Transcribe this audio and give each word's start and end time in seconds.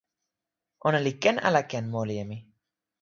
ona 0.87 0.99
li 1.05 1.13
ken 1.23 1.37
ala 1.47 1.61
ken 1.71 1.85
moli 1.93 2.15
e 2.23 2.25
mi? 2.29 2.37